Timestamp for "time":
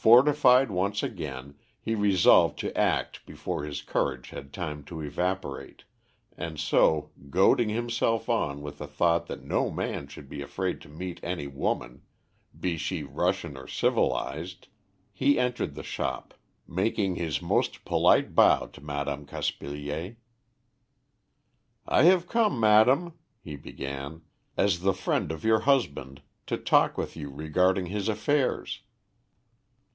4.52-4.84